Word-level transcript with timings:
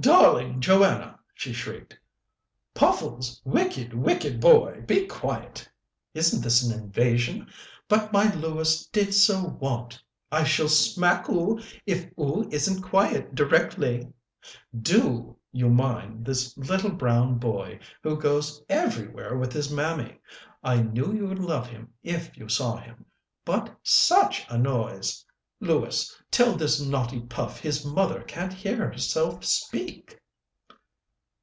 "Darling 0.00 0.58
Joanna!" 0.58 1.18
she 1.34 1.52
shrieked. 1.52 1.98
"Puffles, 2.72 3.42
wicked, 3.44 3.92
wicked 3.92 4.40
boy, 4.40 4.80
be 4.86 5.06
quiet! 5.06 5.68
Isn't 6.14 6.40
this 6.40 6.62
an 6.62 6.72
invasion? 6.82 7.48
But 7.88 8.10
my 8.10 8.34
Lewis 8.34 8.86
did 8.86 9.12
so 9.12 9.48
want 9.60 10.02
I 10.32 10.44
shall 10.44 10.70
smack 10.70 11.28
'oo 11.28 11.60
if 11.86 12.06
'oo 12.18 12.48
isn't 12.50 12.80
quiet 12.80 13.34
directly. 13.34 14.08
Do 14.76 15.36
you 15.52 15.68
mind 15.68 16.24
this 16.24 16.56
little 16.56 16.90
brown 16.92 17.36
boy, 17.38 17.78
who 18.02 18.16
goes 18.18 18.64
everywhere 18.70 19.36
with 19.36 19.52
his 19.52 19.70
mammy? 19.70 20.20
I 20.64 20.80
knew 20.80 21.12
you'd 21.12 21.38
love 21.38 21.68
him 21.68 21.92
if 22.02 22.34
you 22.34 22.48
saw 22.48 22.78
him 22.78 23.04
but 23.44 23.76
such 23.82 24.46
a 24.48 24.56
noise! 24.56 25.26
Lewis, 25.60 26.20
tell 26.28 26.56
this 26.56 26.80
naughty 26.80 27.20
Puff 27.20 27.60
his 27.60 27.84
mother 27.84 28.22
can't 28.24 28.52
hear 28.52 28.78
herself 28.90 29.44
speak." 29.44 30.18